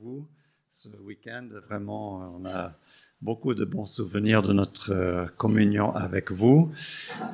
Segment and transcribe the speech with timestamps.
[0.00, 0.26] vous
[0.68, 1.48] ce week-end.
[1.66, 2.74] Vraiment, on a
[3.20, 6.70] beaucoup de bons souvenirs de notre euh, communion avec vous.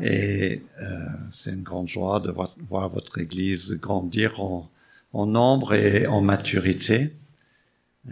[0.01, 0.87] Et euh,
[1.31, 4.71] c'est une grande joie de voir, votre Église grandir en,
[5.13, 7.13] nombre et en maturité,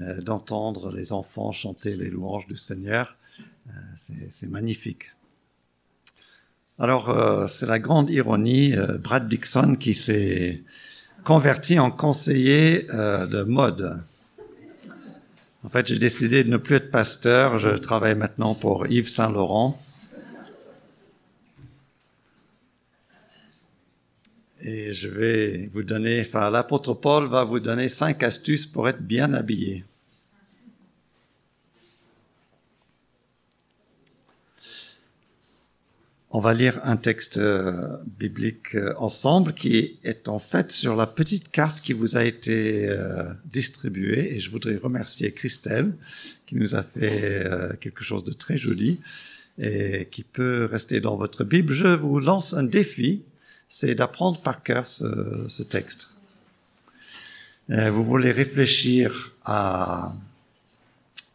[0.01, 3.17] euh, d'entendre les enfants chanter les louanges du Seigneur.
[3.69, 5.13] Euh, c'est magnifique.
[6.79, 10.65] Alors, c'est la grande ironie, Brad Dixon qui s'est
[11.23, 14.03] converti en conseiller de mode.
[15.65, 17.59] En fait, j'ai décidé de ne plus être pasteur.
[17.59, 19.81] Je travaille maintenant pour Yves Saint-Laurent.
[24.65, 29.03] Et je vais vous donner, enfin, l'apôtre Paul va vous donner cinq astuces pour être
[29.03, 29.85] bien habillé.
[36.35, 41.07] On va lire un texte euh, biblique euh, ensemble qui est en fait sur la
[41.07, 45.93] petite carte qui vous a été euh, distribuée et je voudrais remercier Christelle
[46.47, 47.47] qui nous a fait
[47.81, 49.01] quelque chose de très joli
[49.59, 51.73] et qui peut rester dans votre Bible.
[51.75, 53.23] Je vous lance un défi,
[53.69, 56.11] c'est d'apprendre par cœur ce, texte.
[57.69, 60.15] Vous voulez réfléchir à,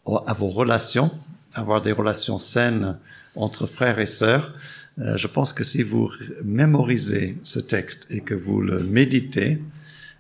[0.06, 1.10] à vos relations,
[1.54, 3.00] avoir des relations saines
[3.36, 4.54] entre frères et sœurs,
[5.00, 6.12] euh, je pense que si vous
[6.44, 9.60] mémorisez ce texte et que vous le méditez,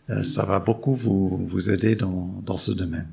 [0.09, 3.08] euh, ça va beaucoup vous, vous aider dans, dans ce domaine.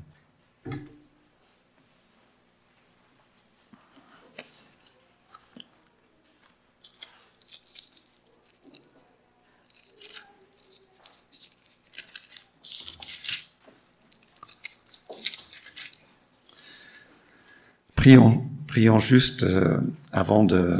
[17.95, 18.54] Prions.
[18.75, 19.77] Prions juste euh,
[20.11, 20.75] avant de,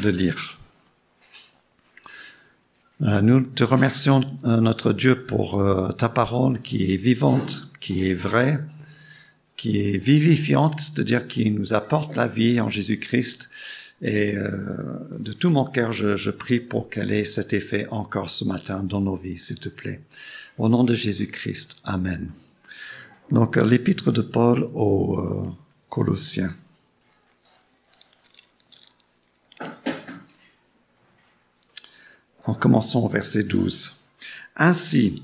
[0.00, 0.60] de lire.
[3.00, 5.60] Euh, nous te remercions, euh, notre Dieu, pour
[5.98, 8.60] ta parole qui est vivante, qui est vraie,
[9.56, 13.50] qui est vivifiante, c'est-à-dire qui nous apporte la vie en Jésus-Christ.
[14.02, 14.36] Et
[15.18, 18.84] de tout mon cœur, je, je prie pour qu'elle ait cet effet encore ce matin
[18.84, 20.00] dans nos vies, s'il te plaît.
[20.58, 21.78] Au nom de Jésus-Christ.
[21.82, 22.30] Amen.
[23.32, 25.18] Donc, l'épître de Paul aux
[25.88, 26.52] Colossiens.
[32.44, 33.92] En commençant au verset 12.
[34.56, 35.22] Ainsi,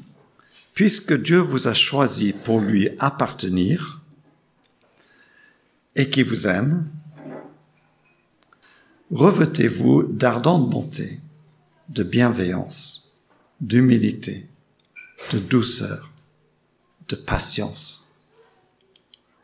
[0.75, 4.01] puisque Dieu vous a choisi pour lui appartenir
[5.97, 6.89] et qui vous aime,
[9.11, 11.19] revêtez-vous d'ardente bonté,
[11.89, 13.29] de bienveillance,
[13.61, 14.47] d'humilité,
[15.33, 16.11] de douceur,
[17.09, 18.21] de patience,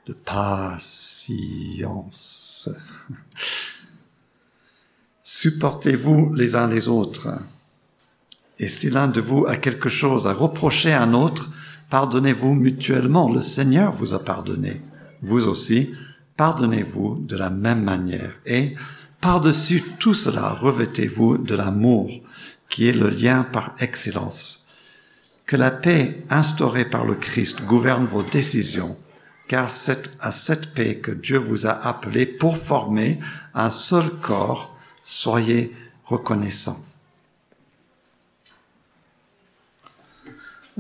[0.07, 1.09] de patience.
[5.25, 7.29] Supportez-vous les uns les autres
[8.59, 11.51] et si l'un de vous a quelque chose à reprocher à un autre,
[11.91, 13.31] pardonnez-vous mutuellement.
[13.31, 14.81] Le Seigneur vous a pardonné.
[15.23, 15.93] Vous aussi,
[16.37, 18.33] pardonnez-vous de la même manière.
[18.47, 18.75] Et
[19.21, 22.11] par-dessus tout cela, revêtez-vous de l'amour,
[22.69, 24.61] qui est le lien par excellence.
[25.47, 28.97] Que la paix instaurée par le Christ gouverne vos décisions,
[29.49, 33.19] car c'est à cette paix que Dieu vous a appelé pour former
[33.55, 34.77] un seul corps.
[35.03, 35.75] Soyez
[36.07, 36.94] reconnaissants.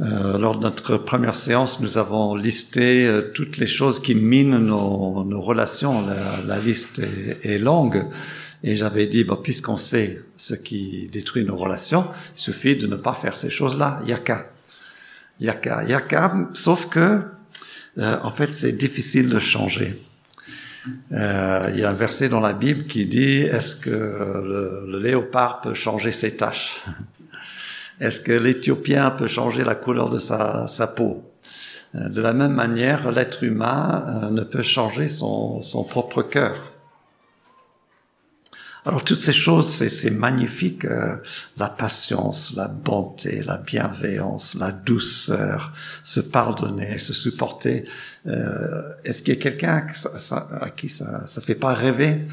[0.02, 4.58] Euh, lors de notre première séance, nous avons listé euh, toutes les choses qui minent
[4.58, 6.04] nos, nos relations.
[6.04, 8.04] La, la liste est, est, longue.
[8.64, 12.04] Et j'avais dit, bon, puisqu'on sait ce qui détruit nos relations,
[12.36, 14.00] il suffit de ne pas faire ces choses-là.
[14.02, 14.50] Il n'y a qu'à.
[15.38, 15.84] Il n'y a qu'à.
[15.84, 16.34] Il y a qu'à.
[16.54, 17.22] Sauf que,
[17.98, 19.94] euh, en fait, c'est difficile de changer.
[21.12, 24.98] Euh, il y a un verset dans la Bible qui dit, est-ce que le, le
[24.98, 26.82] léopard peut changer ses taches
[28.00, 31.22] est-ce que l'Éthiopien peut changer la couleur de sa, sa peau?
[31.94, 36.56] Euh, De la même manière, l'être humain euh, ne peut changer son, son propre cœur.
[38.86, 41.16] Alors toutes ces choses, c'est magnifique, euh,
[41.56, 45.72] la patience, la bonté, la bienveillance, la douceur,
[46.04, 47.88] se pardonner, se supporter.
[48.26, 49.86] Euh, Est-ce qu'il y a quelqu'un
[50.60, 52.26] à qui ça ne fait pas rêver?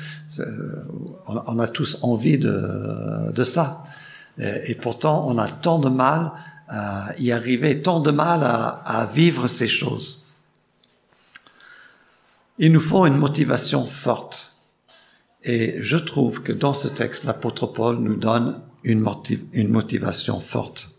[1.27, 3.85] On, on, a tous envie de, de ça.
[4.39, 6.31] Euh, et pourtant, on a tant de mal
[6.67, 10.29] à y arriver, tant de mal à, vivre ces choses.
[12.57, 14.53] Il nous faut une motivation forte.
[15.43, 20.39] Et je trouve que dans ce texte, l'apôtre Paul nous donne une, motiv une motivation
[20.39, 20.89] forte.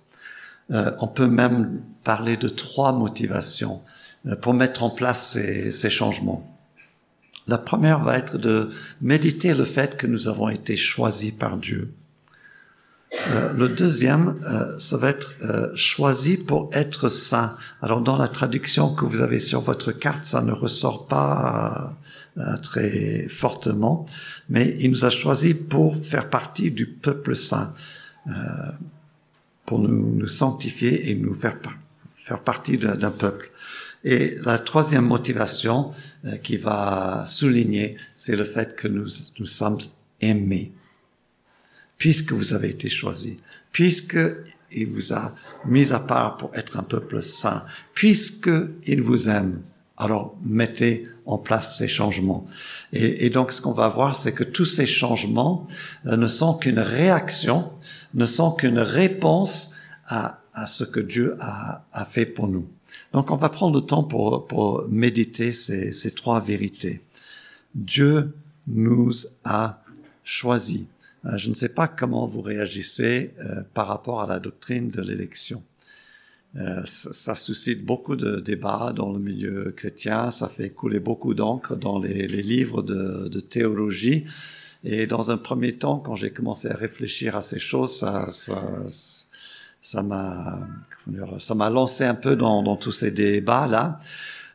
[0.73, 3.81] Euh, on peut même parler de trois motivations
[4.27, 5.39] euh, pour mettre en place
[5.71, 6.49] ces, changements.
[7.47, 8.71] La première va être de
[9.01, 11.93] méditer le fait que nous avons été choisis par Dieu.
[13.15, 17.57] Euh, le deuxième, euh, ça va être euh, choisi pour être saint.
[17.83, 21.95] Alors dans la traduction que vous avez sur votre carte, ça ne ressort pas
[22.39, 24.07] euh, très fortement,
[24.49, 27.75] mais il nous a choisi pour faire partie du peuple saint,
[28.29, 28.33] euh,
[29.67, 31.59] pour nous, nous, sanctifier et nous faire,
[32.17, 33.51] faire partie d'un peuple.
[34.05, 35.93] Et la troisième motivation
[36.43, 39.07] qui va souligner, c'est le fait que nous,
[39.39, 39.79] nous sommes
[40.21, 40.73] aimés
[42.03, 43.39] puisque vous avez été choisi,
[43.71, 44.19] puisque
[44.73, 45.33] il vous a
[45.67, 47.63] mis à part pour être un peuple saint,
[47.95, 48.51] puisque
[48.89, 49.63] il vous aime.
[49.97, 52.49] Alors mettez en place ces changements.
[52.93, 55.69] Et, donc ce qu'on va voir, c'est que tous ces changements
[56.07, 57.71] euh, ne sont qu'une réaction,
[58.15, 59.77] ne sont qu'une réponse
[60.09, 62.67] à, à, ce que Dieu a, a, fait pour nous.
[63.13, 67.01] Donc on va prendre le temps pour, pour méditer ces, ces trois vérités.
[67.77, 68.35] Dieu
[68.67, 69.15] nous
[69.45, 69.85] a
[70.25, 70.87] choisis.
[71.27, 75.03] Euh, je ne sais pas comment vous réagissez euh, par rapport à la doctrine de
[75.03, 75.63] l'élection.
[76.57, 81.77] Euh, ça, suscite beaucoup de débats dans le milieu chrétien, ça fait couler beaucoup d'encre
[81.77, 84.27] dans les, livres de, théologie.
[84.85, 88.63] Et dans un premier temps, quand j'ai commencé à réfléchir à ces choses, ça, ça,
[89.81, 90.69] ça m'a,
[91.39, 93.99] ça m'a lancé un peu dans, dans tous ces débats là.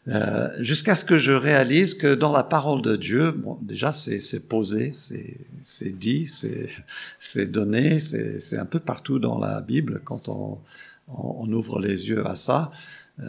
[0.10, 4.48] Euh, jusqu'à ce que je réalise que dans la parole de Dieu, bon, déjà c'est
[4.48, 6.28] posé, c'est dit,
[7.20, 10.60] c'est donné, c'est un peu partout dans la Bible quand on,
[11.10, 12.72] on, ouvre les yeux à ça.
[13.20, 13.26] Euh,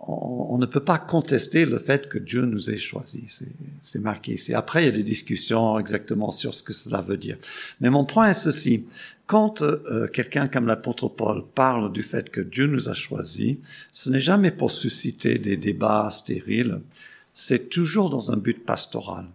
[0.00, 3.44] on, on, ne peut pas contester le fait que Dieu nous ait choisis.
[3.80, 4.54] C'est marqué ici.
[4.54, 7.36] Après, il y a des discussions exactement sur ce que cela veut dire.
[7.80, 8.86] Mais mon point est ceci.
[9.26, 13.56] Quand euh, quelqu'un comme l'apôtre Paul parle du fait que Dieu nous a choisis,
[13.90, 16.80] ce n'est jamais pour susciter des débats stériles,
[17.32, 19.26] c'est toujours dans un but pastoral.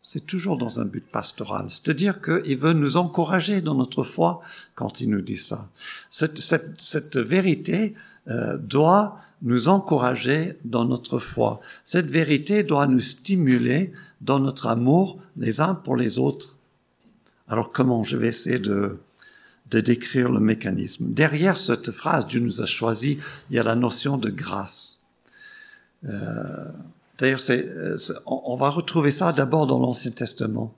[0.00, 1.66] C'est toujours dans un but pastoral.
[1.68, 4.40] C'est-à-dire qu'il veut nous encourager dans notre foi
[4.76, 5.68] quand il nous dit ça.
[6.08, 7.96] Cette, cette, cette vérité
[8.28, 11.60] euh, doit nous encourager dans notre foi.
[11.84, 16.56] Cette vérité doit nous stimuler dans notre amour les uns pour les autres.
[17.48, 18.98] Alors comment Je vais essayer de
[19.70, 21.12] de décrire le mécanisme.
[21.12, 23.18] Derrière cette phrase, Dieu nous a choisi,
[23.50, 25.02] il y a la notion de grâce.
[26.04, 26.66] Euh,
[27.18, 27.96] d'ailleurs, euh,
[28.26, 30.74] on, va retrouver ça d'abord dans l'Ancien Testament.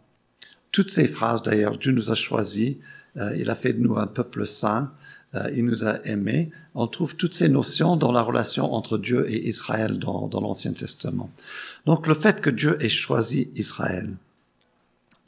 [0.72, 2.76] Toutes ces phrases, d'ailleurs, Dieu nous a choisis,
[3.16, 4.92] euh, il a fait de nous un peuple saint,
[5.34, 6.50] euh, il nous a aimés.
[6.74, 11.30] On trouve toutes ces notions dans la relation entre Dieu et Israël dans l'Ancien Testament.
[11.84, 14.14] Donc le fait que Dieu ait choisi Israël,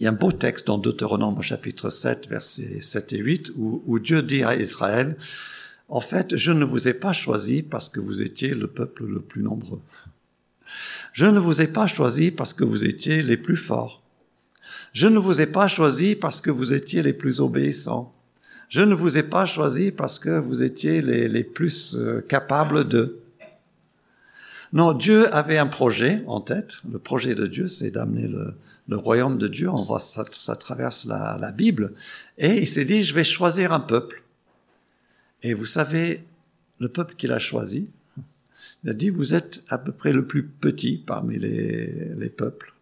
[0.01, 3.83] il y a un beau texte dans Deutéronome chapitre 7, versets 7 et 8, où,
[3.87, 5.17] où, Dieu dit à Israël,
[5.91, 9.21] en fait, je ne vous ai pas choisi parce que vous étiez le peuple le
[9.21, 9.83] plus nombreux.
[11.13, 14.03] Je ne vous ai pas choisi parce que vous étiez les plus forts.
[14.95, 18.15] Je ne vous ai pas choisi parce que vous étiez les plus obéissants.
[18.71, 22.89] Je ne vous ai pas choisi parce que vous étiez les, les plus euh, capables
[22.89, 23.19] de.
[24.73, 26.77] Non, Dieu avait un projet en tête.
[26.91, 28.55] Le projet de Dieu, c'est d'amener le,
[28.91, 31.95] le royaume de Dieu, on voit ça, traverse la, Bible,
[32.37, 34.25] et il s'est dit, je vais choisir un peuple.
[35.43, 36.25] Et vous savez,
[36.81, 37.89] le peuple qu'il a choisi,
[38.83, 42.75] il a dit, vous êtes à peu près le plus petit parmi les peuples,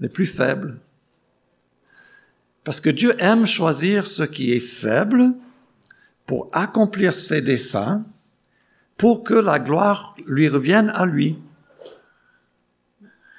[0.00, 0.76] les plus faibles.
[2.64, 5.34] Parce que Dieu aime choisir ce qui est faible
[6.26, 8.04] pour accomplir ses desseins,
[8.96, 11.38] pour que la gloire lui revienne à lui.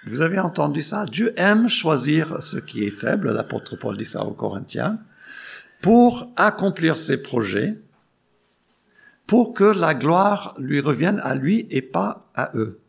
[0.08, 1.06] Vous avez entendu ça?
[1.06, 5.00] Dieu aime choisir ce qui est faible, l'apôtre Paul dit ça aux Corinthiens,
[5.82, 7.76] pour accomplir ses projets,
[9.26, 12.80] pour que la gloire lui revienne à lui et pas à eux.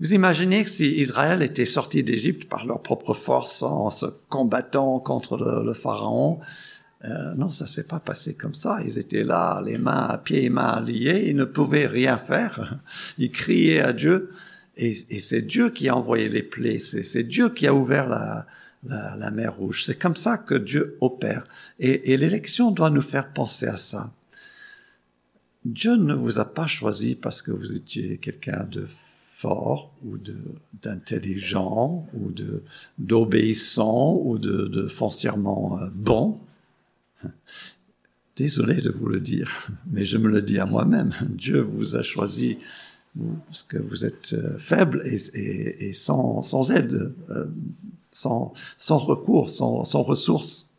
[0.00, 5.00] Vous imaginez que si Israël était sorti d'Égypte par leur propre force en se combattant
[5.00, 6.38] contre le, pharaon,
[7.04, 8.78] euh, non, ça s'est pas passé comme ça.
[8.84, 12.78] Ils étaient là, les mains à pieds et mains liés, ils ne pouvaient rien faire.
[13.18, 14.30] Ils criaient à Dieu.
[14.78, 19.56] Et, c'est Dieu qui a envoyé les plaies, c'est Dieu qui a ouvert la, mer
[19.56, 19.84] Rouge.
[19.84, 21.44] C'est comme ça que Dieu opère.
[21.80, 24.14] Et, l'élection doit nous faire penser à ça.
[25.64, 30.16] Dieu ne vous a pas choisi parce que vous étiez quelqu'un de fort ou
[30.80, 32.32] d'intelligent ou
[32.98, 36.40] d'obéissant ou de, de foncièrement euh, bon.
[38.36, 41.12] Désolé de vous le dire, mais je me le dis à moi-même.
[41.28, 42.58] Dieu vous a choisi
[43.46, 47.46] parce que vous êtes euh, faible et, sans, aide, euh,
[48.12, 48.52] sans,
[48.88, 50.78] recours, sans, sans ressources.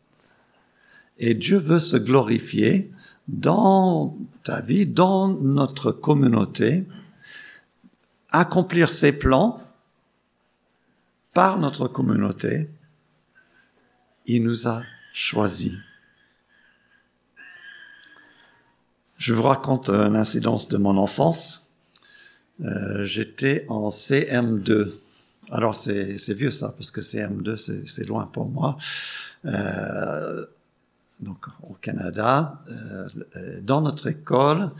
[1.18, 2.90] Et Dieu veut se glorifier
[3.28, 6.86] dans ta vie, dans notre communauté,
[8.30, 9.60] accomplir ses plans
[11.32, 12.70] par notre communauté.
[14.26, 14.82] Il nous a
[15.12, 15.76] choisi.
[19.18, 21.59] Je vous raconte une incidence de mon enfance.
[22.64, 24.92] Euh, J'étais en CM2.
[25.50, 28.78] Alors c'est vieux ça, parce que CM2 c'est loin pour moi.
[29.46, 30.44] Euh,
[31.20, 34.70] donc au Canada, euh, dans notre école,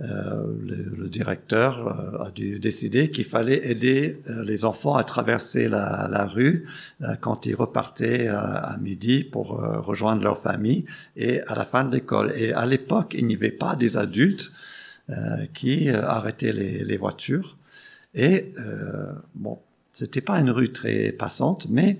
[0.00, 5.68] euh, le, le, directeur euh, a dû décider qu'il fallait aider les enfants à traverser
[5.68, 6.66] la, la rue
[7.20, 12.32] quand ils repartaient à midi pour rejoindre leur famille et à la fin de l'école.
[12.36, 14.50] Et à l'époque, il n'y avait pas des adultes
[15.54, 17.56] qui arrêtaient les, les, voitures.
[18.14, 18.52] Et
[19.34, 19.58] bon,
[19.92, 21.98] c'était pas une rue très passante, mais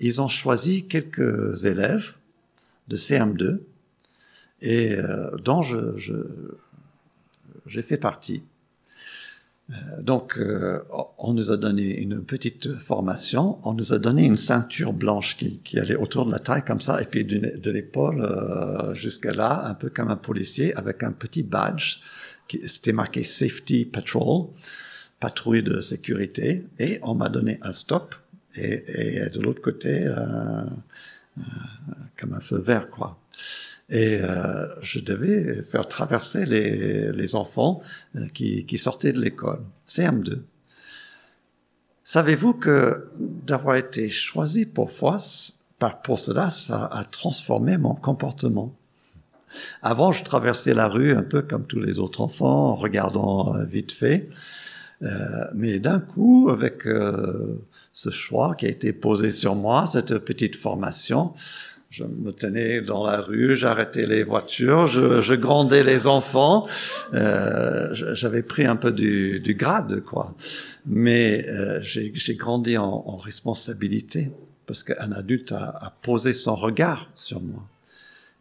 [0.00, 2.14] ils ont choisi quelques élèves
[2.88, 3.60] de CM2
[4.64, 6.14] et euh, dont je, je,
[7.66, 8.42] j'ai fait partie.
[9.70, 10.82] Euh, donc, euh,
[11.18, 15.58] on nous a donné une petite formation, on nous a donné une ceinture blanche qui,
[15.60, 19.66] qui allait autour de la taille comme ça, et puis de l'épaule euh, jusqu'à là,
[19.66, 22.00] un peu comme un policier, avec un petit badge,
[22.66, 24.48] c'était marqué Safety Patrol,
[25.18, 28.14] patrouille de sécurité, et on m'a donné un stop,
[28.56, 30.64] et, et de l'autre côté, euh,
[32.18, 33.18] comme un feu vert, quoi.
[33.90, 37.82] Et euh, je devais faire traverser les, les enfants
[38.16, 40.40] euh, qui, qui, sortaient de l'école, CM2.
[42.02, 44.90] Savez-vous que d'avoir été choisi pour,
[46.02, 48.74] pour cela, ça a transformé mon comportement
[49.82, 53.64] Avant, je traversais la rue un peu comme tous les autres enfants, en regardant euh,
[53.64, 54.28] vite fait.
[55.02, 57.62] Euh, mais d'un coup, avec euh,
[57.92, 61.32] ce choix qui a été posé sur moi, cette petite formation,
[61.94, 66.66] je me tenais dans la rue, j'arrêtais les voitures, je, grondais les enfants.
[67.12, 70.34] Euh, J'avais pris un peu du, grade, quoi.
[70.86, 74.32] Mais euh, j'ai grandi en, responsabilité
[74.66, 77.62] parce qu'un adulte a, posé son regard sur moi.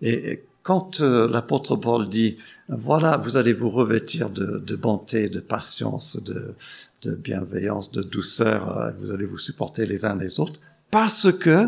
[0.02, 2.38] Et, quand euh, l'apôtre Paul dit,
[2.70, 6.56] voilà, vous allez vous revêtir de, bonté, de patience, de,
[7.04, 11.68] de bienveillance, de douceur, vous allez vous supporter les uns les autres, parce que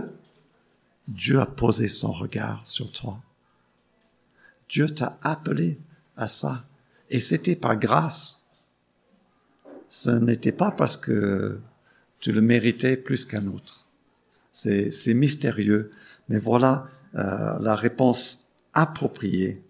[1.08, 3.20] Dieu a posé son regard sur toi.
[4.70, 5.80] Dieu t'a appelé
[6.18, 6.66] à ça.
[7.10, 8.52] Et c'était par grâce.
[9.90, 11.60] Ce n'était pas parce que
[12.20, 13.86] tu le méritais plus qu'un autre.
[14.52, 15.92] C'est mystérieux.
[16.30, 19.64] Mais voilà euh, la réponse appropriée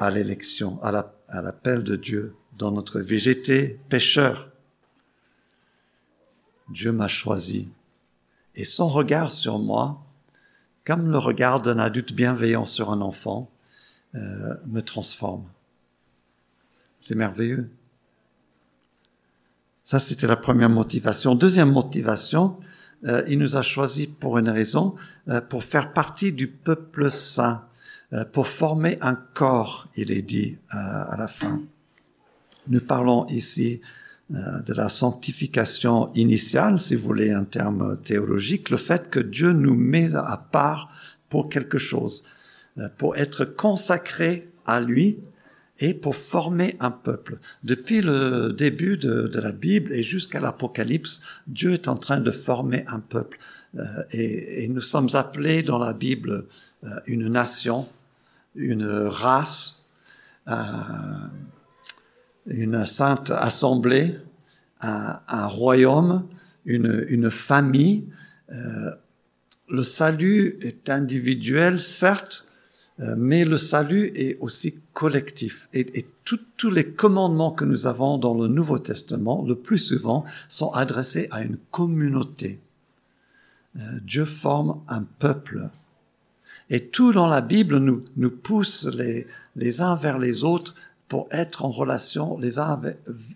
[0.00, 3.18] à l'élection, à l'appel la, de Dieu dans notre vie.
[3.18, 4.50] J'étais pécheur.
[6.70, 7.72] Dieu m'a choisi
[8.54, 10.04] et son regard sur moi,
[10.84, 13.50] comme le regard d'un adulte bienveillant sur un enfant,
[14.14, 15.44] euh, me transforme.
[16.98, 17.70] C'est merveilleux.
[19.84, 21.34] Ça, c'était la première motivation.
[21.34, 22.58] Deuxième motivation,
[23.04, 24.94] euh, il nous a choisi pour une raison,
[25.28, 27.66] euh, pour faire partie du peuple saint,
[28.12, 31.62] euh, pour former un corps, il est dit euh, à la fin.
[32.68, 33.80] Nous parlons ici
[34.32, 39.74] de la sanctification initiale, si vous voulez un terme théologique, le fait que Dieu nous
[39.74, 40.90] met à part
[41.28, 42.26] pour quelque chose,
[42.78, 45.18] euh, pour être consacré à lui
[45.78, 47.38] et pour former un peuple.
[47.62, 52.84] Depuis le début de, la Bible et jusqu'à l'Apocalypse, Dieu est en train de former
[52.86, 53.38] un peuple.
[53.78, 56.46] Euh, et, nous sommes appelés dans la Bible
[57.06, 57.88] une nation,
[58.56, 59.94] une race,
[62.46, 64.16] une sainte assemblée,
[64.80, 66.26] un, un royaume,
[66.64, 68.08] une, une famille.
[68.50, 68.90] Euh,
[69.68, 72.48] le salut est individuel, certes,
[73.00, 75.68] euh, mais le salut est aussi collectif.
[75.72, 76.06] Et, et
[76.56, 81.26] tous les commandements que nous avons dans le Nouveau Testament, le plus souvent, sont adressés
[81.32, 82.60] à une communauté.
[83.76, 85.68] Euh, Dieu forme un peuple.
[86.70, 90.76] Et tout dans la Bible nous, nous pousse les, les uns vers les autres
[91.12, 92.80] pour être en relation les uns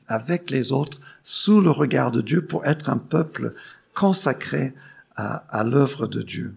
[0.09, 3.53] avec, les autres sous le regard de Dieu, pour être un peuple
[3.93, 4.73] consacré
[5.15, 6.55] à, l'œuvre de Dieu.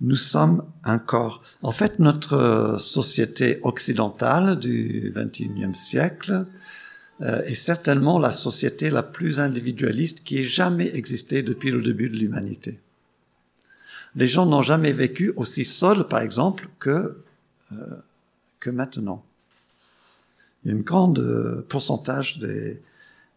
[0.00, 1.42] Nous sommes un corps.
[1.60, 6.46] En fait, notre société occidentale du XXIe siècle
[7.20, 12.08] euh, est certainement la société la plus individualiste qui ait jamais existé depuis le début
[12.08, 12.80] de l'humanité.
[14.14, 17.22] Les gens n'ont jamais vécu aussi seuls, par exemple, que
[17.72, 17.76] euh,
[18.60, 19.24] que maintenant.
[20.64, 22.82] Il y a une grande euh, pourcentage des,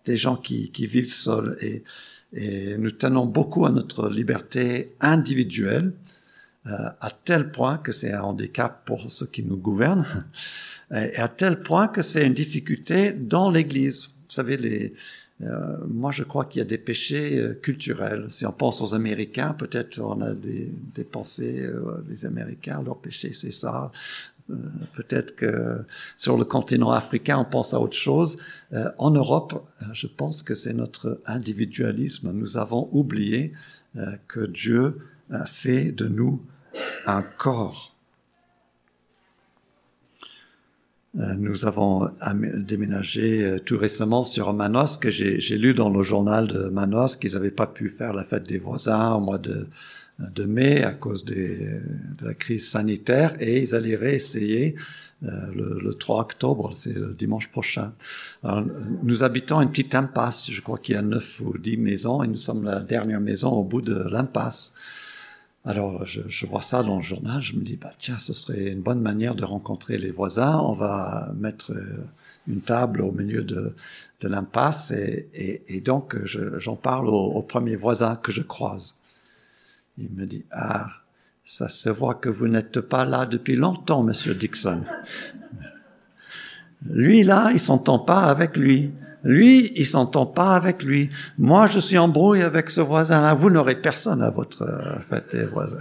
[0.05, 1.83] des gens qui, qui vivent seuls et,
[2.33, 5.93] et, nous tenons beaucoup à notre liberté individuelle
[6.65, 10.25] euh, à tel point que c'est un handicap pour ceux qui nous gouvernent
[10.91, 14.07] et à tel point que c'est une difficulté dans l'Église.
[14.07, 14.93] Vous savez, les,
[15.43, 18.27] Euh, moi, je crois qu'il y a des péchés culturels.
[18.29, 21.67] Si on pense aux Américains, peut-être on a des, des pensées,
[22.07, 23.91] les Américains, leur péché, c'est ça.
[24.51, 24.55] Euh,
[24.95, 25.85] peut-être que
[26.17, 28.37] sur le continent africain, on pense à autre chose.
[28.97, 32.31] en Europe, je pense que c'est notre individualisme.
[32.31, 33.53] Nous avons oublié
[34.27, 36.41] que Dieu a fait de nous
[37.05, 37.91] un corps
[41.19, 42.09] Euh, nous avons
[42.55, 47.33] déménagé euh, tout récemment sur Manos, que j'ai lu dans le journal de Manos qu'ils
[47.33, 49.67] n'avaient pas pu faire la fête des voisins au mois de,
[50.33, 54.75] de mai à cause des, de la crise sanitaire et ils allaient réessayer
[55.23, 57.93] euh, le, le, 3 octobre, c'est le dimanche prochain.
[58.43, 58.63] Alors,
[59.03, 62.27] nous habitons une petite impasse, je crois qu'il y a neuf ou dix maisons et
[62.27, 64.73] nous sommes la dernière maison au bout de l'impasse.
[65.63, 68.71] Alors, je, je, vois ça dans le journal, je me dis, bah, tiens, ce serait
[68.71, 70.57] une bonne manière de rencontrer les voisins.
[70.57, 72.03] On va mettre euh,
[72.47, 73.75] une table au milieu de,
[74.21, 78.95] de l'impasse et, et, et, donc j'en parle au, au, premier voisin que je croise.
[80.01, 80.87] Il me dit, ah,
[81.43, 84.83] ça se voit que vous n'êtes pas là depuis longtemps, monsieur Dixon.
[86.89, 88.91] Lui, là, il s'entend pas avec lui.
[89.23, 91.11] Lui, il s'entend pas avec lui.
[91.37, 93.35] Moi, je suis en brouille avec ce voisin-là.
[93.35, 95.77] Vous n'aurez personne à votre euh, fête des voisins.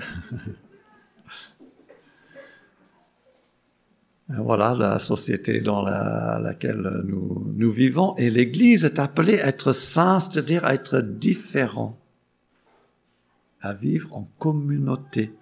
[4.38, 8.14] voilà la société dans la, laquelle nous, nous vivons.
[8.16, 11.98] Et l'Église est appelée à être saint, c'est-à-dire à être différent,
[13.60, 15.32] à vivre en communauté.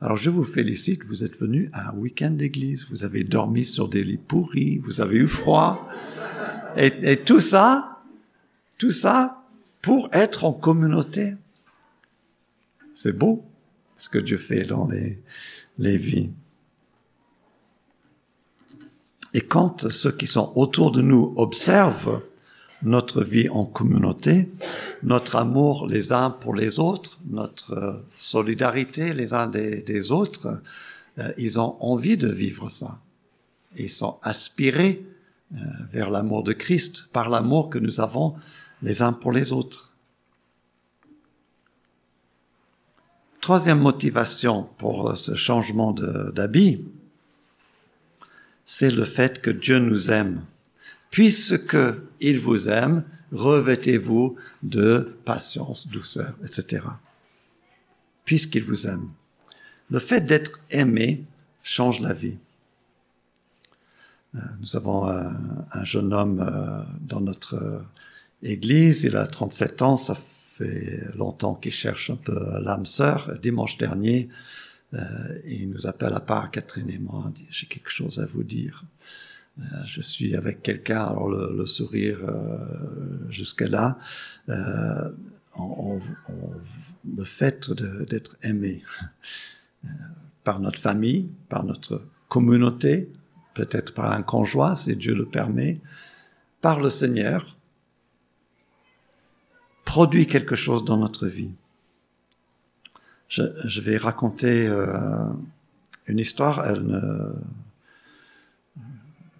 [0.00, 3.88] Alors je vous félicite, vous êtes venu à un week-end d'église, vous avez dormi sur
[3.88, 5.88] des lits pourris, vous avez eu froid,
[6.76, 7.98] et, et tout ça,
[8.76, 9.42] tout ça
[9.82, 11.34] pour être en communauté.
[12.94, 13.44] C'est beau
[13.96, 15.20] ce que Dieu fait dans les,
[15.78, 16.30] les vies.
[19.34, 22.22] Et quand ceux qui sont autour de nous observent
[22.82, 24.48] notre vie en communauté,
[25.02, 30.62] notre amour les uns pour les autres, notre solidarité les uns des, autres,
[31.18, 33.00] euh, ils ont envie de vivre ça.
[33.76, 35.04] Ils sont aspirés
[35.54, 35.58] euh,
[35.92, 38.36] vers l'amour de Christ par l'amour que nous avons
[38.82, 39.92] les uns pour les autres.
[43.40, 46.84] Troisième motivation pour euh, ce changement d'habit,
[48.66, 50.42] c'est le fait que Dieu nous aime.
[51.10, 51.76] Puisque
[52.20, 56.84] il vous aime, revêtez-vous de patience, douceur, etc.
[58.24, 59.08] Puisqu'il vous aime.
[59.90, 61.24] Le fait d'être aimé
[61.62, 62.38] change la vie.
[64.34, 65.36] Euh, nous avons un,
[65.72, 67.78] un jeune homme euh, dans notre euh,
[68.42, 73.32] église, il a 37 ans, ça fait longtemps qu'il cherche un peu l'âme sœur.
[73.40, 74.28] Dimanche dernier,
[75.44, 78.84] il nous appelle à part, Catherine et moi, j'ai quelque chose à vous dire.
[79.86, 82.18] Je suis avec quelqu'un, alors le, sourire
[83.28, 83.98] jusque-là,
[84.48, 85.10] euh,
[85.56, 86.50] on, on,
[87.16, 87.70] le fait
[88.08, 88.84] d'être aimé
[90.44, 93.10] par notre famille, par notre communauté,
[93.54, 95.80] peut-être par un conjoint, si Dieu le permet,
[96.60, 97.56] par le Seigneur,
[99.84, 101.50] produit quelque chose dans notre vie.
[103.28, 105.28] Je, vais raconter euh,
[106.06, 106.64] une histoire.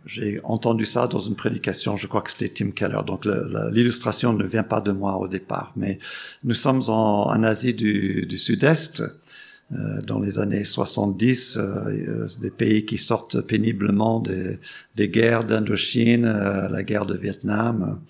[0.09, 3.27] J'ai entendu ça dans une prédication, je crois que c'était Tim Keller, donc
[3.73, 5.99] l'illustration ne vient pas de moi au départ, mais
[6.45, 12.97] nous sommes en, Asie du, Sud-Est, euh, dans les années 70, euh, des pays qui
[12.97, 18.01] sortent péniblement des, guerres d'Indochine, euh, la guerre de Vietnam.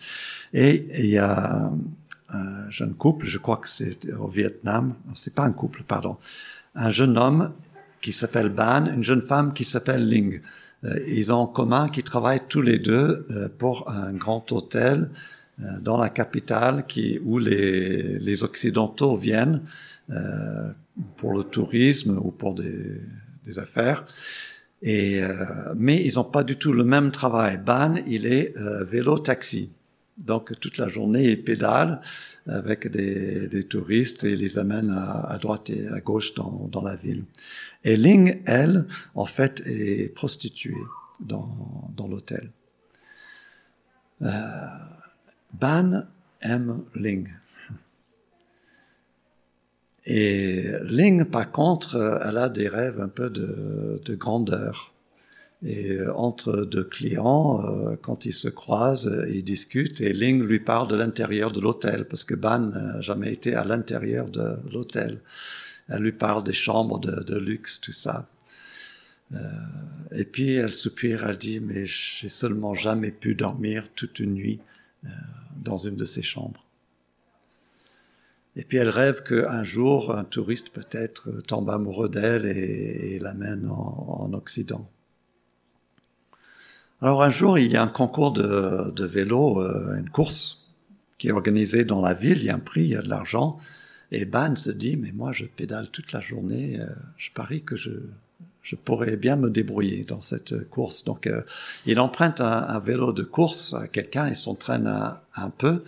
[0.55, 1.73] Et il y a
[2.29, 6.17] un jeune couple, je crois que c'est au Vietnam, c'est pas un couple, pardon,
[6.77, 7.53] un jeune homme
[8.01, 10.41] qui s'appelle Ban, une jeune femme qui s'appelle Ling.
[11.09, 13.27] Ils ont en commun qu'ils travaillent tous les deux
[13.59, 15.11] pour un grand hôtel
[15.81, 19.62] dans la capitale qui, où les, les Occidentaux viennent
[20.11, 20.71] euh,
[21.19, 23.01] pour le tourisme ou pour des,
[23.45, 24.07] des affaires.
[24.81, 25.45] Et, euh,
[25.77, 27.59] mais ils n'ont pas du tout le même travail.
[27.59, 29.75] Ban, il est euh, vélo-taxi.
[30.19, 32.01] Donc toute la journée, il pédale
[32.47, 37.25] avec des, touristes et les amène à, droite et à gauche dans, la ville.
[37.85, 40.75] Et Ling, elle, en fait, est prostituée
[41.21, 41.49] dans,
[42.09, 42.51] l'hôtel.
[44.23, 44.29] Euh,
[45.53, 46.03] Ban
[46.41, 47.29] aime Ling.
[50.05, 54.93] Et Ling, par contre, elle a des rêves un peu de grandeur.
[55.64, 60.87] Et entre deux clients, euh, quand ils se croisent, ils discutent et Ling lui parle
[60.87, 65.21] de l'intérieur de l'hôtel parce que Ban n'a jamais été à l'intérieur de l'hôtel.
[65.88, 68.29] Elle lui parle des chambres de, luxe, tout ça.
[69.33, 69.38] Euh,
[70.12, 74.61] et puis elle soupire, elle dit mais j'ai seulement jamais pu dormir toute une nuit
[75.05, 75.09] euh,
[75.57, 76.64] dans une de ces chambres.
[78.55, 84.33] Et puis elle rêve qu'un jour, un touriste peut-être tombe amoureux d'elle et, l'amène en,
[84.33, 84.88] Occident.
[87.01, 90.67] Alors un jour, il y a un concours de, vélo, euh, une course
[91.17, 93.09] qui est organisée dans la ville, il y a un prix, il y a de
[93.09, 93.59] l'argent.
[94.11, 97.77] Et Ban se dit, mais moi je pédale toute la journée, euh, je parie que
[97.77, 97.91] je,
[98.63, 101.05] je pourrais bien me débrouiller dans cette course.
[101.05, 101.43] Donc, euh,
[101.87, 105.85] il emprunte un, vélo de course à quelqu'un, il s'entraîne un, un, peu,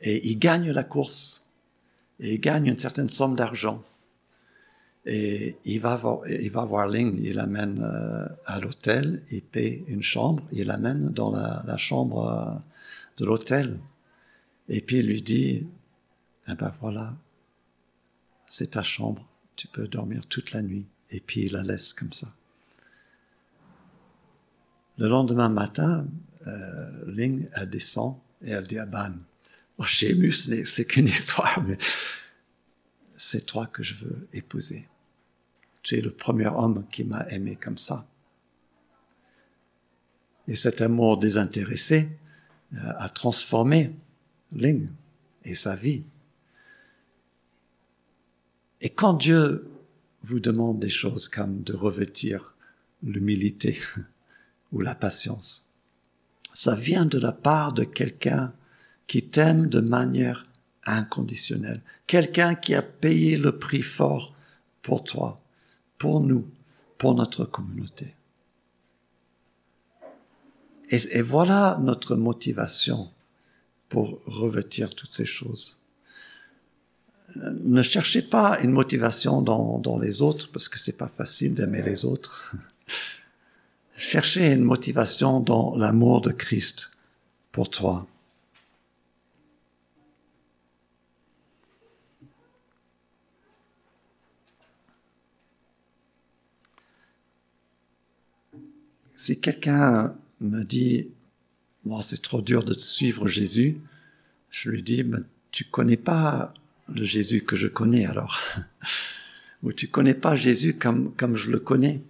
[0.00, 1.52] et il gagne la course.
[2.20, 3.82] Et il gagne une certaine somme d'argent.
[5.10, 10.66] Et il va voir, Ling, il l'amène euh, à l'hôtel, il paie une chambre, il
[10.66, 12.58] l'amène dans la, chambre euh,
[13.16, 13.80] de l'hôtel.
[14.68, 15.66] Et puis il lui dit,
[16.46, 17.16] eh ben voilà,
[18.46, 22.12] c'est ta chambre, tu peux dormir toute la nuit et puis il la laisse comme
[22.12, 22.28] ça.
[24.98, 26.06] Le lendemain matin,
[26.46, 29.14] euh, Ling elle descend et elle dit à Ban,
[29.78, 31.78] oh, c'est qu'une histoire, mais
[33.16, 34.86] c'est toi que je veux épouser.
[35.82, 38.06] Tu es le premier homme qui m'a aimé comme ça.
[40.46, 42.08] Et cet amour désintéressé
[42.74, 43.94] euh, a transformé
[44.52, 44.88] Ling
[45.44, 46.04] et sa vie.
[48.80, 49.68] Et quand Dieu
[50.22, 52.54] vous demande des choses comme de revêtir
[53.02, 53.78] l'humilité
[54.72, 55.74] ou la patience.
[56.52, 58.52] Ça vient de la part de quelqu'un
[59.06, 60.46] qui t'aime de manière
[60.84, 64.34] inconditionnelle, quelqu'un qui a payé le prix fort
[64.82, 65.40] pour toi,
[65.98, 66.48] pour nous,
[66.96, 68.14] pour notre communauté.
[70.90, 73.10] Et, voilà notre motivation
[73.90, 75.78] pour revêtir toutes ces choses
[77.36, 81.82] ne cherchez pas une motivation dans, dans les autres, parce que c'est pas facile d'aimer
[81.82, 82.54] les autres.
[83.96, 86.90] Cherchez une motivation dans l'amour de Christ
[87.50, 88.06] pour toi.
[99.18, 101.08] Si quelqu'un me dit,
[101.84, 103.80] bon, c'est trop dur de suivre Jésus,
[104.48, 105.18] je lui dis, mais
[105.50, 106.54] tu connais pas
[106.88, 108.38] le Jésus que je connais alors.
[109.64, 112.00] Ou tu connais pas Jésus comme, comme je le connais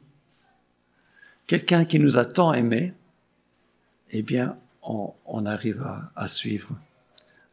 [1.47, 2.93] Quelqu'un qui nous a tant aimés,
[4.11, 6.69] eh bien, on, on arrive à, à suivre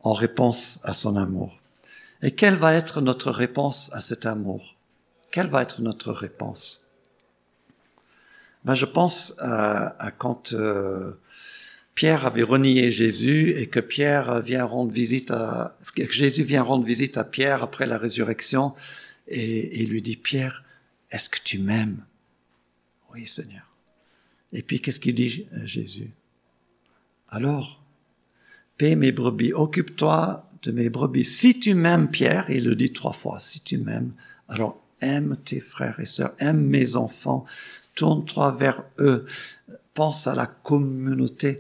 [0.02, 1.58] en réponse à son amour.
[2.22, 4.76] Et quelle va être notre réponse à cet amour?
[5.32, 6.85] Quelle va être notre réponse?
[8.65, 11.13] Ben, Je pense à, à quand euh,
[11.95, 16.86] Pierre avait renié Jésus et que Pierre vient rendre visite à, que Jésus vient rendre
[16.86, 18.73] visite à Pierre après la résurrection
[19.28, 20.63] et, et lui dit, Pierre,
[21.12, 22.04] est-ce que tu m'aimes?
[23.13, 23.71] Oui, Seigneur.
[24.51, 26.12] Et puis, qu'est-ce qu'il dit, euh, Jésus?
[27.30, 27.82] Alors,
[28.78, 31.25] paie mes brebis, occupe-toi de mes brebis.
[31.25, 34.13] Si tu m'aimes, Pierre, il le dit trois fois, si tu m'aimes,
[34.49, 37.45] alors aime tes frères et sœurs, aime mes enfants,
[37.95, 39.25] tourne-toi vers eux,
[39.93, 41.60] pense à la communauté,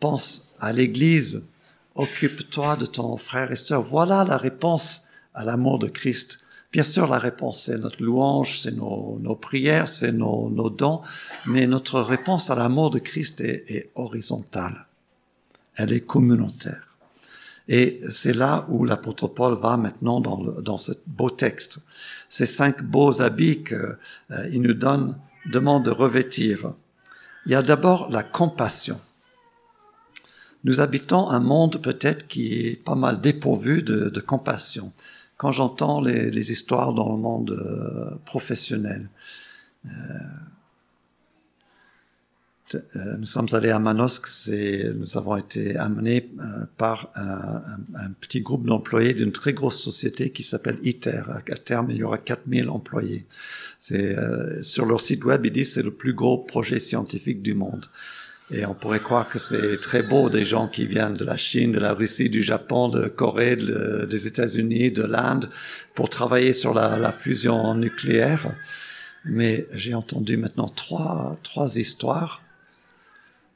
[0.00, 1.48] pense à l'Église,
[1.94, 3.80] occupe-toi de ton frère et sœur.
[3.80, 6.40] Voilà la réponse à l'amour de Christ.
[6.72, 11.00] Bien sûr, la réponse, c'est notre louange, c'est nos, prières, c'est nos, dons,
[11.46, 14.86] mais notre réponse à l'amour de Christ est, horizontale.
[15.76, 16.82] Elle est communautaire.
[17.68, 21.80] Et c'est là où l'apôtre Paul va maintenant dans, dans ce beau texte.
[22.28, 23.96] Ces cinq beaux habits qu'il
[24.30, 25.16] euh, nous donne,
[25.50, 26.72] demande de revêtir.
[27.46, 29.00] Il y a d'abord la compassion.
[30.64, 34.92] Nous habitons un monde peut-être qui est pas mal dépourvu de, compassion.
[35.36, 39.08] Quand j'entends les, histoires dans le monde euh, professionnel,
[39.86, 39.90] euh,
[43.18, 44.28] nous sommes allés à Manosque,
[44.96, 50.42] nous avons été amenés euh, par un, petit groupe d'employés d'une très grosse société qui
[50.42, 51.22] s'appelle ITER.
[51.28, 53.26] À terme, il y aura 4000 employés.
[53.92, 57.86] Euh, sur leur site web, ils disent c'est le plus gros projet scientifique du monde.
[58.50, 61.72] Et on pourrait croire que c'est très beau des gens qui viennent de la Chine,
[61.72, 65.50] de la Russie, du Japon, de Corée, des États-Unis, de l'Inde,
[65.94, 68.54] pour travailler sur la, la fusion nucléaire.
[69.24, 72.45] Mais j'ai entendu maintenant trois, trois histoires euh,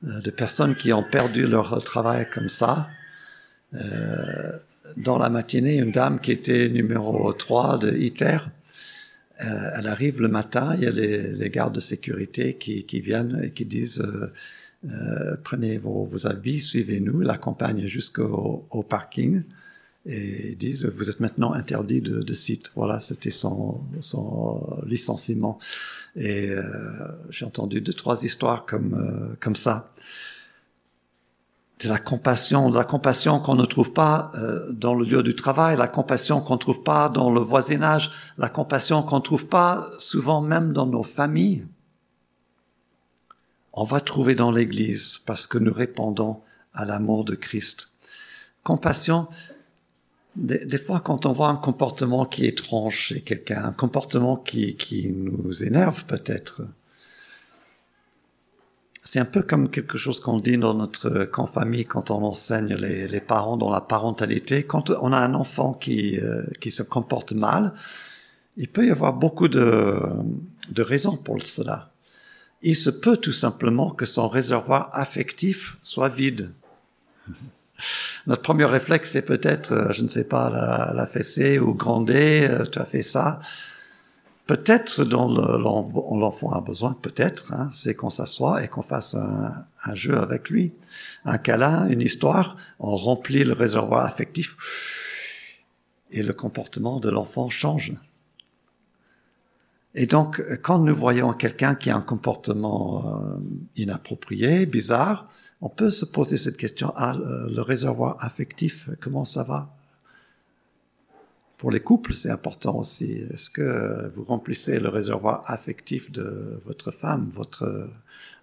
[0.02, 2.88] de personnes qui ont perdu leur travail comme ça.
[3.74, 4.52] Euh,
[4.96, 8.38] dans la matinée, une dame qui était numéro 3 de ITER,
[9.42, 13.40] euh, elle arrive le matin, il y a les, gardes de sécurité qui, qui, viennent
[13.42, 14.32] et qui disent euh,
[14.90, 19.42] euh prenez vos, vos, habits, suivez-nous, l'accompagnent jusqu'au au parking
[20.06, 22.72] et disent vous êtes maintenant interdit de, site.
[22.74, 25.58] Voilà, c'était son, son licenciement.
[26.16, 26.62] Et euh,
[27.30, 29.92] j'ai entendu deux, trois histoires comme, euh, comme ça.
[31.82, 35.34] de la compassion, de la compassion qu'on ne trouve pas euh, dans le lieu du
[35.34, 39.46] travail, la compassion qu'on ne trouve pas dans le voisinage, la compassion qu'on ne trouve
[39.46, 41.66] pas souvent même dans nos familles.
[43.72, 46.42] On va trouver dans l'Église parce que nous répondons
[46.74, 47.92] à l'amour de Christ.
[48.62, 49.28] Compassion,
[50.36, 54.76] des, fois quand on voit un comportement qui est étrange chez quelqu'un, un comportement qui,
[54.76, 56.62] qui nous énerve peut-être,
[59.02, 62.74] c'est un peu comme quelque chose qu'on dit dans notre camp famille quand on enseigne
[62.74, 64.62] les, les, parents dans la parentalité.
[64.62, 67.72] Quand on a un enfant qui, euh, qui se comporte mal,
[68.56, 69.98] il peut y avoir beaucoup de,
[70.70, 71.90] de raisons pour cela.
[72.62, 76.52] Il se peut tout simplement que son réservoir affectif soit vide.
[78.26, 82.46] Notre premier réflexe, c'est peut-être, euh, je ne sais pas, la, la fessée ou gronder,
[82.48, 83.40] euh, tu as fait ça.
[84.46, 89.94] Peut-être dont l'enfant a besoin, peut-être, hein, c'est qu'on s'assoit et qu'on fasse un, un,
[89.94, 90.72] jeu avec lui.
[91.24, 94.56] Un câlin, une histoire, on remplit le réservoir affectif
[96.10, 97.92] et le comportement de l'enfant change.
[99.94, 103.36] Et donc, quand nous voyons quelqu'un qui a un comportement euh,
[103.76, 105.28] inapproprié, bizarre,
[105.62, 109.74] on peut se poser cette question, ah, le réservoir affectif, comment ça va?
[111.58, 113.12] Pour les couples, c'est important aussi.
[113.30, 117.90] Est-ce que vous remplissez le réservoir affectif de votre femme, votre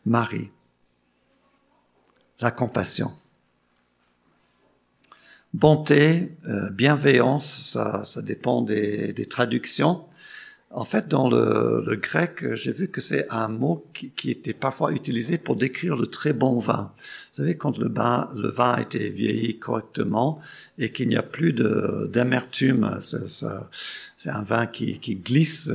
[0.05, 0.51] mari?
[2.39, 3.11] La compassion.
[5.55, 10.06] Bonté, euh, bienveillance, ça, ça dépend des traductions.
[10.69, 14.53] En fait, dans le, le grec, j'ai vu que c'est un mot qui, qui, était
[14.53, 16.91] parfois utilisé pour décrire le très bon vin.
[17.31, 20.41] Vous savez, quand le, bain, le vin a été vieilli correctement
[20.77, 25.71] et qu'il n'y a plus d'amertume, c'est un vin qui, qui glisse,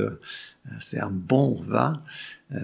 [0.79, 2.03] c'est un bon vin.
[2.53, 2.59] Euh,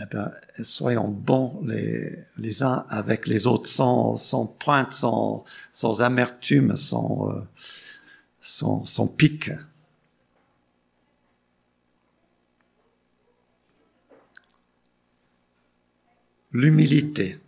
[0.00, 0.30] eh ben,
[0.62, 7.28] soyons bons les, les uns avec les autres, sans, sans pointe, sans, sans amertume, sans,
[7.30, 7.40] euh,
[8.40, 9.50] sans, sans pique.
[16.52, 17.38] L'humilité.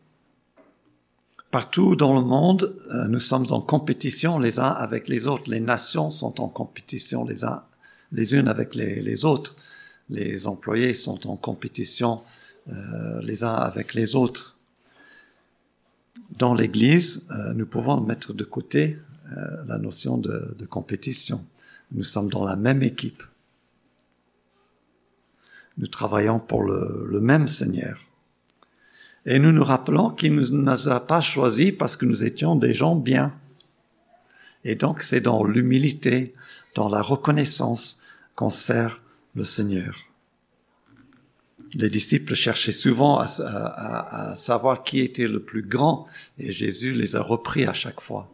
[1.51, 5.49] Partout dans le monde, euh, nous sommes en compétition les uns avec les autres.
[5.49, 7.63] Les nations sont en compétition les uns
[8.13, 9.57] les unes avec les, autres.
[10.09, 12.23] Les employés sont en compétition
[12.69, 14.57] euh, les uns avec les autres.
[16.39, 18.99] Dans l'Église, euh, nous pouvons mettre de côté
[19.67, 21.45] la notion de, compétition.
[21.93, 23.23] Nous sommes dans la même équipe.
[25.79, 27.99] Nous travaillons pour le même Seigneur.
[29.27, 32.75] Et nous nous rappelons qu'il ne nous a pas choisis parce que nous étions des
[32.75, 33.35] gens bien.
[34.65, 36.35] Et donc c'est dans l'humilité,
[36.75, 38.03] dans la reconnaissance
[38.35, 39.01] qu'on sert
[39.35, 39.97] le Seigneur.
[41.73, 46.07] Les disciples cherchaient souvent à, savoir qui était le plus grand
[46.39, 48.31] et Jésus les a repris à chaque fois.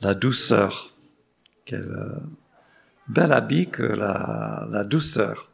[0.00, 0.94] La douceur.
[1.64, 2.18] Quel euh,
[3.08, 5.47] bel habit que la douceur.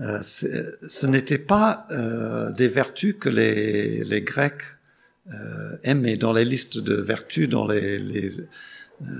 [0.00, 4.62] Euh, ce n'était pas euh, des vertus que les, Grecs
[5.32, 6.16] euh, aimaient.
[6.16, 8.00] Dans les listes de vertus, dans les,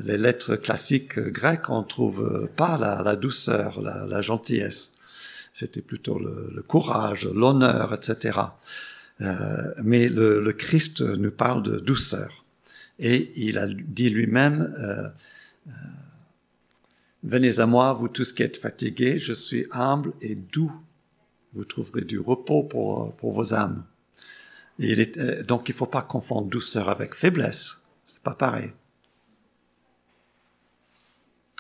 [0.05, 4.99] lettres classiques grecques, on trouve pas la, douceur, la, gentillesse.
[5.53, 8.39] C'était plutôt le, courage, l'honneur, etc.
[9.83, 12.45] Mais le, le, Christ nous parle de douceur.
[12.99, 14.75] Et il a dit lui-même,
[17.23, 20.73] Venez à moi, vous tous qui êtes fatigués, je suis humble et doux.
[21.53, 23.85] Vous trouverez du repos pour, pour vos âmes.
[24.79, 27.83] Et euh, donc il ne faut pas confondre douceur avec faiblesse.
[28.05, 28.73] C'est pas pareil.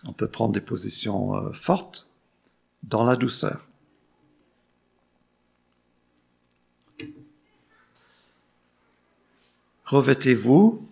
[0.04, 2.10] On peut prendre des positions euh, fortes
[2.82, 3.66] dans la douceur.
[9.84, 10.88] Revêtez-vous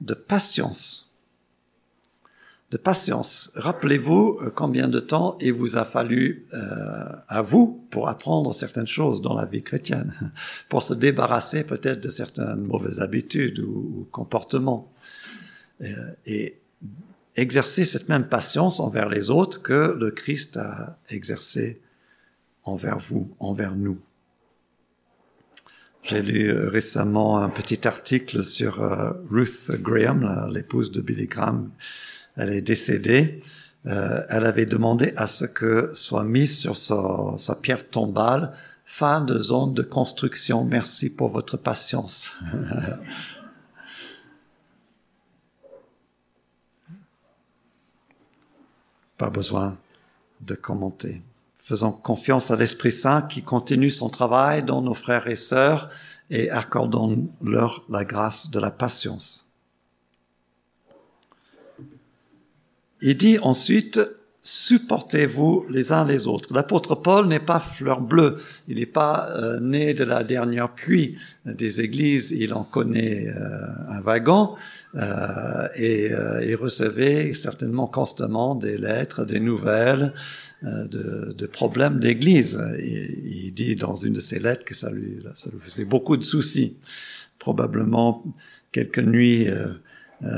[0.00, 1.13] de patience
[2.74, 3.52] de patience.
[3.54, 6.58] Rappelez-vous euh, combien de temps il vous a fallu euh,
[7.28, 10.12] à vous pour apprendre certaines choses dans la vie chrétienne,
[10.68, 14.92] pour se débarrasser peut-être de certaines mauvaises habitudes ou, comportements.
[15.82, 15.86] Euh,
[16.26, 16.58] et
[17.36, 21.80] exercer cette même patience envers les autres que le Christ a exercé
[22.64, 24.00] envers vous, envers nous.
[26.02, 28.78] J'ai lu récemment un petit article sur
[29.30, 31.70] Ruth Graham, l'épouse de Billy Graham,
[32.36, 33.42] elle est décédée,
[33.86, 39.20] euh, elle avait demandé à ce que soit mise sur sa, sa, pierre tombale fin
[39.20, 40.64] de zone de construction.
[40.64, 42.32] Merci pour votre patience.
[49.18, 49.76] Pas besoin
[50.40, 51.22] de commenter.
[51.58, 55.88] Faisons confiance à l'Esprit Saint qui continue son travail dans nos frères et sœurs
[56.30, 59.43] et accordons-leur la grâce de la patience.
[63.06, 64.00] Il dit ensuite,
[64.40, 66.54] supportez-vous les uns les autres.
[66.54, 71.18] L'apôtre Paul n'est pas fleur bleue, il n'est pas euh, né de la dernière pluie
[71.44, 74.54] des églises, il en connaît euh, un wagon
[74.94, 76.12] euh, et
[76.46, 80.14] il recevait certainement constamment des lettres, des nouvelles
[80.62, 82.58] de, problèmes d'église.
[82.78, 85.18] Il, dit dans une de ses lettres que ça lui,
[85.60, 86.78] faisait beaucoup de soucis.
[87.38, 88.24] Probablement
[88.72, 89.46] quelques nuits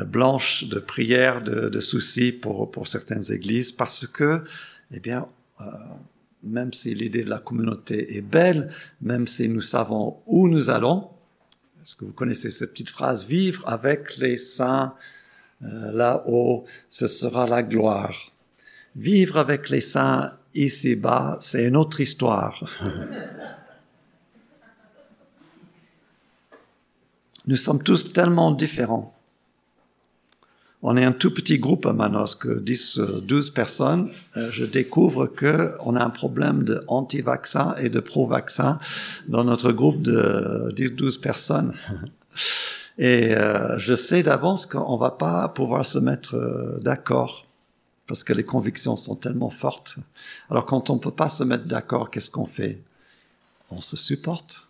[0.04, 4.42] blanche de prières, de, de, soucis pour, pour certaines églises, parce que,
[4.90, 5.28] eh bien,
[5.60, 5.64] euh,
[6.42, 8.70] même si l'idée de la communauté est belle,
[9.00, 11.10] même si nous savons où nous allons,
[11.82, 14.94] est-ce que vous connaissez cette petite phrase, vivre avec les saints
[15.62, 18.32] euh, là-haut, ce sera la gloire.
[18.94, 22.62] Vivre avec les saints ici-bas, c'est une autre histoire.
[27.46, 29.15] nous sommes tous tellement différents.
[30.88, 34.12] On est un tout petit groupe à Manos, que 10, 12 personnes.
[34.36, 38.78] Euh, je découvre que on a un problème de anti-vaccin et de pro-vaccin
[39.26, 41.74] dans notre groupe de 10, 12 personnes.
[42.98, 47.46] Et euh, je sais d'avance qu'on va pas pouvoir se mettre euh, d'accord
[48.06, 49.96] parce que les convictions sont tellement fortes.
[50.50, 52.80] Alors quand on peut pas se mettre d'accord, qu'est-ce qu'on fait?
[53.70, 54.65] On se supporte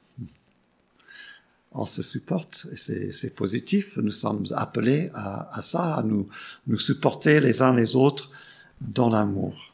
[1.77, 2.77] on se supporte et
[3.13, 3.97] c'est positif.
[3.97, 6.29] Nous sommes appelés à, ça, à nous,
[6.67, 8.31] nous supporter les uns les autres
[8.81, 9.73] dans l'amour.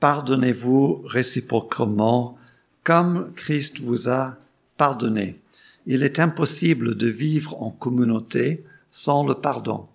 [0.00, 2.38] Pardonnez-vous réciproquement
[2.82, 4.36] comme Christ vous a
[4.78, 5.40] pardonné.
[5.86, 9.86] Il est impossible de vivre en communauté sans le pardon.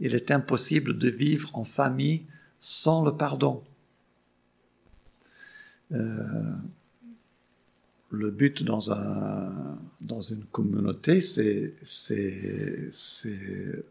[0.00, 2.22] Il est impossible de vivre en famille
[2.60, 3.62] sans le pardon.
[5.92, 6.54] Euh,
[8.10, 13.84] le but dans, un, dans une communauté, c'est, c'est, c'est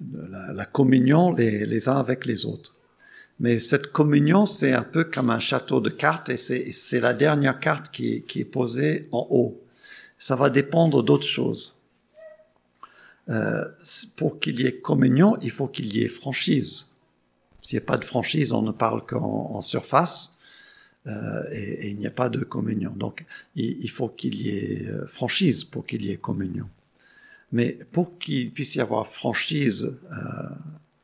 [0.00, 2.74] la, communion les, uns avec les autres.
[3.38, 7.60] Mais cette communion, c'est un peu comme un château de cartes et c'est, la dernière
[7.60, 9.60] carte qui, qui, est posée en haut.
[10.18, 11.82] Ça va dépendre d'autres choses.
[13.28, 13.64] Euh,
[14.16, 16.86] pour qu'il y ait communion, il faut qu'il y ait franchise.
[17.60, 20.35] S'il n'y a pas de franchise, on ne parle qu'en en surface.
[21.06, 22.92] Euh, et, et, il n'y a pas de communion.
[22.96, 26.68] Donc, il, il faut qu'il y ait euh, franchise pour qu'il y ait communion.
[27.52, 30.48] Mais pour qu'il puisse y avoir franchise euh,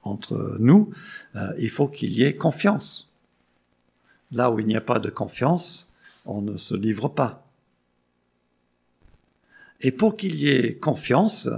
[0.03, 0.91] entre nous,
[1.37, 3.13] euh, il faut qu'il y ait confiance.
[4.33, 5.91] Là où il n'y a pas de confiance,
[6.27, 7.47] on ne se livre pas.
[9.81, 11.49] Et pour qu'il y ait confiance,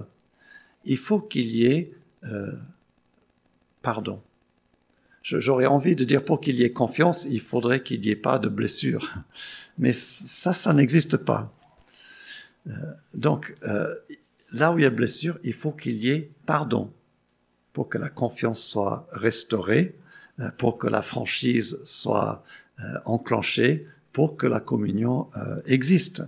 [0.85, 1.93] il faut qu'il y ait
[2.25, 2.53] euh,
[3.83, 4.21] pardon
[5.25, 8.39] j'aurais envie de dire pour qu'il y ait confiance, il faudrait qu'il n'y ait pas
[8.39, 9.15] de blessure.
[9.79, 11.53] Mais ça, ça n'existe pas.
[12.69, 12.73] Euh,
[13.15, 13.93] donc, euh,
[14.53, 16.93] là où il y a blessure, il faut qu'il y ait pardon
[17.73, 19.97] pour que la confiance soit restaurée,
[20.39, 22.45] euh, pour que la franchise soit
[23.05, 25.29] enclenchée, pour que la communion
[25.65, 26.25] existe.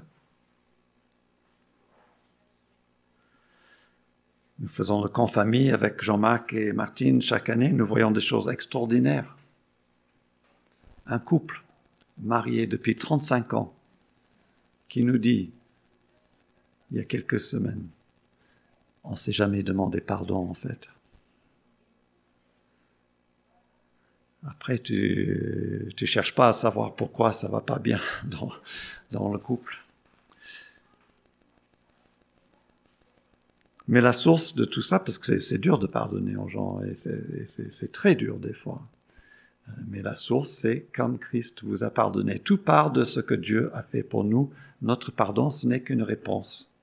[4.58, 7.72] Nous faisons le camp famille avec Jean-Marc et Martine chaque année.
[7.72, 9.36] Nous voyons des choses extraordinaires.
[11.06, 11.62] Un couple
[12.18, 13.74] marié depuis 35 ans
[14.88, 15.52] qui nous dit,
[16.90, 17.86] il y a quelques semaines,
[19.04, 20.88] on s'est jamais demandé pardon en fait.
[24.48, 28.50] Après, tu, tu cherches pas à savoir pourquoi ça va pas bien dans,
[29.10, 29.85] dans le couple.
[33.88, 36.94] Mais la source de tout ça, parce que c'est dur de pardonner aux gens, et
[36.94, 38.82] c'est très dur des fois.
[39.68, 42.38] Euh, mais la source, c'est comme Christ vous a pardonné.
[42.38, 44.50] Tout part de ce que Dieu a fait pour nous.
[44.82, 46.74] Notre pardon, ce n'est qu'une réponse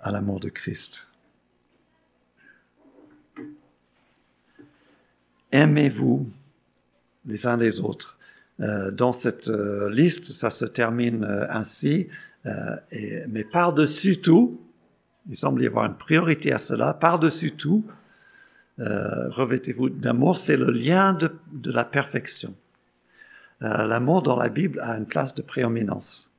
[0.00, 1.08] à l'amour de Christ.
[5.50, 6.28] Aimez-vous
[7.24, 8.18] les uns les autres.
[8.60, 12.08] Euh, dans cette euh, liste, ça se termine ainsi.
[13.28, 14.60] Mais par-dessus tout,
[15.28, 16.94] il semble y avoir une priorité à cela.
[16.94, 17.84] Par-dessus tout,
[18.78, 22.54] euh, revêtez-vous d'amour, c'est le lien de, de la perfection.
[23.62, 26.32] Euh, L'amour dans la Bible a une place de prééminence.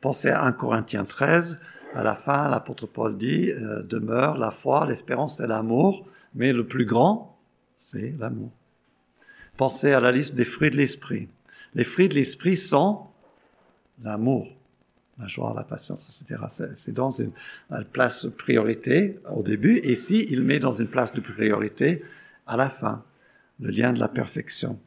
[0.00, 1.60] Pensez à 1 Corinthiens 13,
[1.94, 6.66] à la fin, l'apôtre Paul dit, euh, demeure la foi, l'espérance et l'amour, mais le
[6.66, 7.36] plus grand,
[7.76, 8.50] c'est l'amour.
[9.56, 11.28] Pensez à la liste des fruits de l'esprit.
[11.74, 13.06] Les fruits de l'esprit sont
[14.02, 14.48] l'amour,
[15.20, 16.42] la joie, la patience, etc.
[16.74, 17.32] C'est dans une,
[17.92, 22.04] place de priorité au début, et ici, il met dans une place de priorité
[22.46, 23.04] à la fin,
[23.60, 24.78] le lien de la perfection.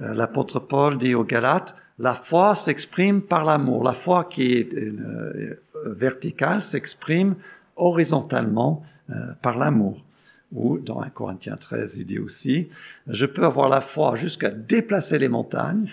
[0.00, 3.84] Euh, l'apôtre Paul dit aux Galates, la foi s'exprime par l'amour.
[3.84, 5.54] La foi qui est euh,
[5.86, 7.36] verticale s'exprime
[7.76, 10.02] horizontalement euh, par l'amour.
[10.52, 12.68] Ou dans 1 Corinthiens 13, il dit aussi,
[13.06, 15.90] je peux avoir la foi jusqu'à déplacer les montagnes,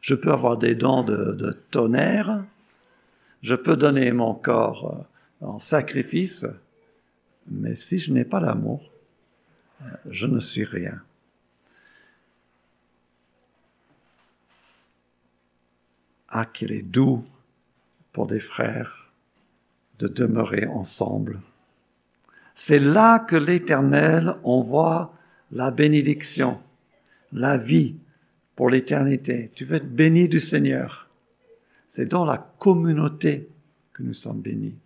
[0.00, 2.44] je peux avoir des dons de, de tonnerre,
[3.42, 5.06] je peux donner mon corps
[5.42, 6.46] euh, en sacrifice,
[7.46, 8.90] mais si je n'ai pas l'amour,
[9.82, 11.02] euh, je ne suis rien.
[16.28, 17.24] Ah, qu'il est doux
[18.12, 19.10] pour des frères
[19.98, 21.40] de demeurer ensemble.
[22.54, 25.14] C'est là que l'Éternel envoie
[25.50, 26.60] la bénédiction,
[27.32, 27.96] la vie
[28.54, 29.50] pour l'éternité.
[29.54, 31.09] Tu veux être béni du Seigneur.
[31.90, 33.50] C'est dans la communauté
[33.92, 34.78] que nous sommes bénis.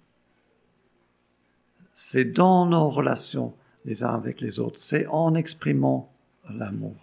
[1.93, 4.79] C'est dans nos relations les uns avec les autres.
[4.79, 6.11] C'est en exprimant
[6.49, 6.97] l'amour.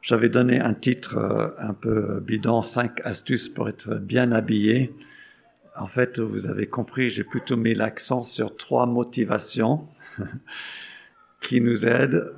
[0.00, 4.96] J'avais donné un titre euh, un peu bidon, cinq astuces pour être bien habillé.
[5.76, 9.86] En fait, vous avez compris, j'ai plutôt mis l'accent sur trois motivations
[11.42, 12.32] qui nous aident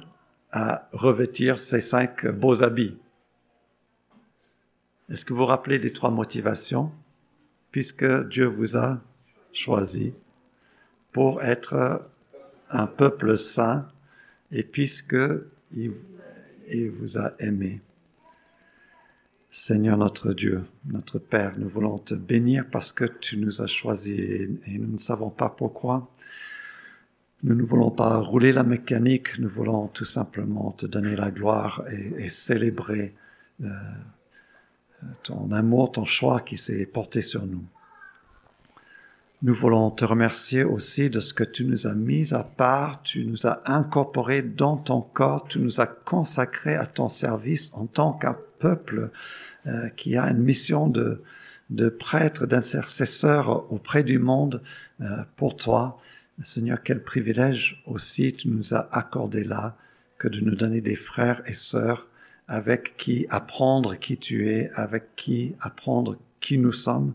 [0.50, 2.98] à revêtir ces cinq beaux habits.
[5.10, 6.92] Est-ce que vous vous rappelez des trois motivations?
[7.72, 9.00] Puisque Dieu vous a
[9.52, 10.14] choisi
[11.10, 12.08] pour être
[12.70, 13.88] un peuple saint
[14.52, 15.16] et puisque
[15.72, 15.92] il,
[16.90, 17.80] vous a aimé.
[19.50, 24.16] Seigneur notre Dieu, notre Père, nous voulons te bénir parce que tu nous as choisis
[24.16, 24.48] et,
[24.78, 26.08] nous ne savons pas pourquoi.
[27.42, 31.82] Nous ne voulons pas rouler la mécanique, nous voulons tout simplement te donner la gloire
[31.90, 33.12] et, célébrer
[33.62, 33.68] euh,
[35.22, 37.64] ton amour, ton choix qui s'est porté sur nous.
[39.42, 43.24] Nous voulons te remercier aussi de ce que tu nous as mis à part, tu
[43.24, 48.12] nous as incorporés dans ton corps, tu nous as consacrés à ton service en tant
[48.12, 49.10] qu'un peuple
[49.66, 51.22] euh, qui a une mission de,
[51.70, 54.62] de prêtre, d'intercesseur auprès du monde
[55.00, 55.98] euh, pour toi.
[56.42, 59.74] Seigneur, quel privilège aussi tu nous as accordé là
[60.18, 62.09] que de nous donner des frères et sœurs
[62.50, 67.14] avec qui apprendre qui tu es, avec qui apprendre qui nous sommes,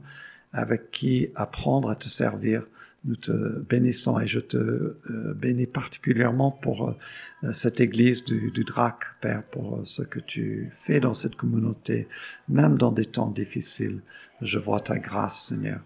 [0.53, 2.65] avec qui apprendre à te servir.
[3.03, 4.95] Nous te bénissons et je te euh,
[5.35, 11.01] bénis particulièrement pour euh, cette église du, du, Drac, Père, pour ce que tu fais
[11.01, 12.07] dans cette communauté,
[12.47, 14.01] même dans des temps difficiles.
[14.41, 15.81] Je vois ta grâce, Seigneur.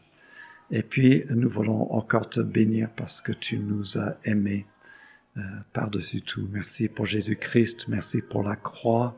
[0.71, 4.67] Et puis, nous voulons encore te bénir parce que tu nous as aimés
[5.37, 5.41] euh,
[5.73, 6.47] par-dessus tout.
[6.51, 9.17] Merci pour Jésus-Christ, merci pour la croix,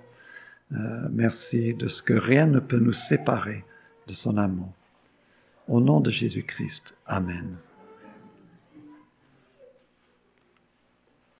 [0.73, 3.65] euh, merci de ce que rien ne peut nous séparer
[4.07, 4.73] de son amour.
[5.67, 6.97] Au nom de Jésus-Christ.
[7.05, 7.57] Amen.